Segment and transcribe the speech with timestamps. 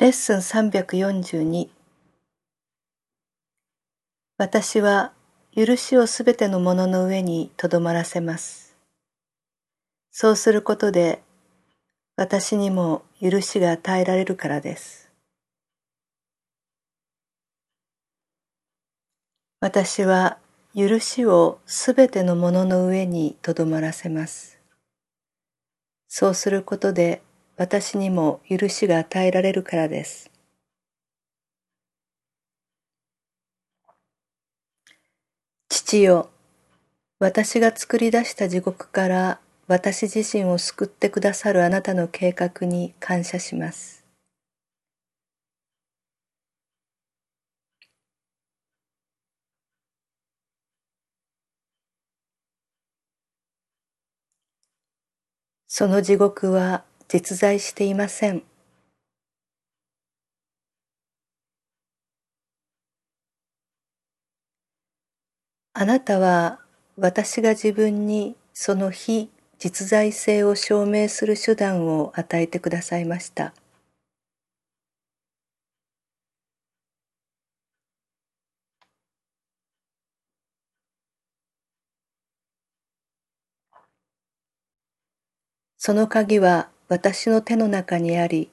[0.00, 1.68] レッスン342
[4.38, 5.12] 私は
[5.54, 8.78] 許しをすべてのものの上にとどまらせます。
[10.10, 11.20] そうすることで
[12.16, 15.10] 私にも許しが与えられるからです。
[19.60, 20.38] 私は
[20.74, 24.58] 許しをすべてのものの上にとどまらせます。
[26.08, 27.20] そうすることで
[27.60, 30.30] 私にも許しが与えられるからです。
[35.68, 36.30] 父よ、
[37.18, 44.04] 私が作り出した地獄から私自身を救ってくださるあなたの計画に感謝します。
[55.68, 58.44] その地獄は実在していません。
[65.72, 66.60] あなたは
[66.96, 73.52] 私が自分にその非実在性を証明する手段を与えてくださいました。
[85.78, 88.50] その鍵は私の手の中にあり、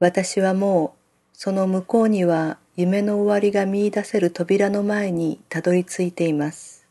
[0.00, 6.88] 私はもうその向こうには夢の終わりが見出せる扉の前にたどり着いています。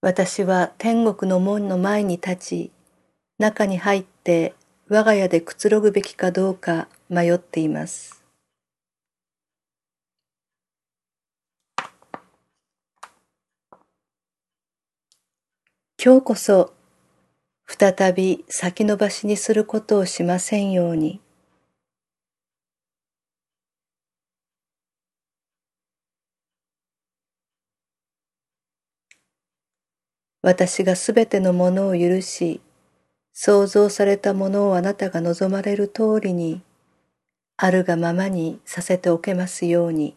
[0.00, 2.72] 私は天国の門の前に立ち、
[3.38, 4.54] 中に入って
[4.88, 8.17] 我が家でくつろぐべきかどうか迷っています。
[16.00, 16.72] 今日こそ
[17.66, 21.20] 再び先延ばしにすることをしませんように。
[30.40, 32.60] 私がすべてのものを許し、
[33.32, 36.62] 創造されたものをあなたが望まれる通りに、
[37.56, 40.14] あるがままにさせておけますように。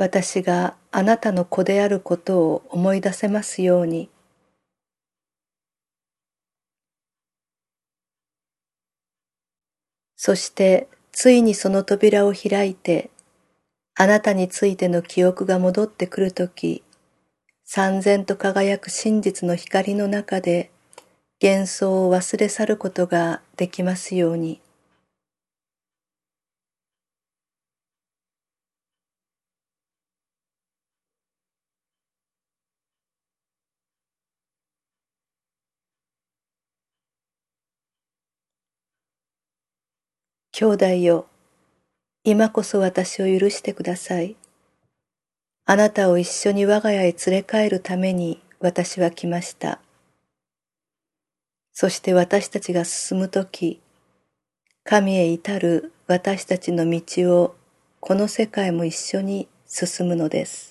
[0.00, 4.08] 私があなたの子であることを思い出せますように。
[10.16, 13.10] そしてついにその扉を開いて、
[13.94, 16.82] あなたについての記憶が戻ってくるとき、
[17.66, 20.70] 三千と輝く真実の光の中で
[21.42, 24.62] 幻想を忘れ去ることができますように。
[40.60, 41.26] 兄弟よ、
[42.22, 44.36] 今こそ私を許してください。
[45.64, 49.80] あなたを一緒に我が家へ連れ帰るために私は来ました。
[51.72, 53.80] そして私たちが進むとき、
[54.84, 57.56] 神へ至る私たちの道を
[57.98, 60.69] この世界も一緒に進むのです。